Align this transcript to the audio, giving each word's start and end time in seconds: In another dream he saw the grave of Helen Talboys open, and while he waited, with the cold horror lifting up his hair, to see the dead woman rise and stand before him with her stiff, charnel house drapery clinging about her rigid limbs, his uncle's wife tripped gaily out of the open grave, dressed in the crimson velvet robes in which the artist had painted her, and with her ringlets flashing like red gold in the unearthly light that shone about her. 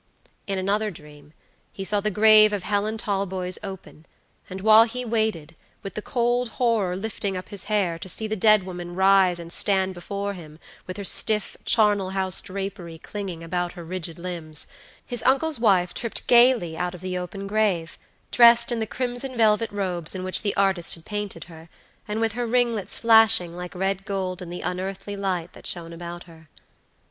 In 0.47 0.57
another 0.57 0.89
dream 0.89 1.31
he 1.71 1.85
saw 1.85 1.99
the 1.99 2.09
grave 2.09 2.53
of 2.53 2.63
Helen 2.63 2.97
Talboys 2.97 3.59
open, 3.63 4.07
and 4.49 4.59
while 4.61 4.85
he 4.85 5.05
waited, 5.05 5.55
with 5.83 5.93
the 5.93 6.01
cold 6.01 6.49
horror 6.57 6.95
lifting 6.95 7.37
up 7.37 7.49
his 7.49 7.65
hair, 7.65 7.99
to 7.99 8.09
see 8.09 8.25
the 8.25 8.35
dead 8.35 8.63
woman 8.63 8.95
rise 8.95 9.37
and 9.37 9.53
stand 9.53 9.93
before 9.93 10.33
him 10.33 10.57
with 10.87 10.97
her 10.97 11.03
stiff, 11.03 11.55
charnel 11.65 12.09
house 12.09 12.41
drapery 12.41 12.97
clinging 12.97 13.43
about 13.43 13.73
her 13.73 13.83
rigid 13.83 14.17
limbs, 14.17 14.65
his 15.05 15.21
uncle's 15.21 15.59
wife 15.59 15.93
tripped 15.93 16.25
gaily 16.25 16.75
out 16.75 16.95
of 16.95 17.01
the 17.01 17.15
open 17.15 17.45
grave, 17.45 17.99
dressed 18.31 18.71
in 18.71 18.79
the 18.79 18.87
crimson 18.87 19.37
velvet 19.37 19.71
robes 19.71 20.15
in 20.15 20.23
which 20.23 20.41
the 20.41 20.55
artist 20.57 20.95
had 20.95 21.05
painted 21.05 21.43
her, 21.43 21.69
and 22.07 22.19
with 22.19 22.31
her 22.31 22.47
ringlets 22.47 22.97
flashing 22.97 23.55
like 23.55 23.75
red 23.75 24.03
gold 24.03 24.41
in 24.41 24.49
the 24.49 24.61
unearthly 24.61 25.15
light 25.15 25.53
that 25.53 25.67
shone 25.67 25.93
about 25.93 26.23
her. 26.23 26.49